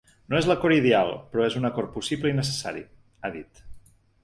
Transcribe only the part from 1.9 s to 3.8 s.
possible i necessari, ha dit.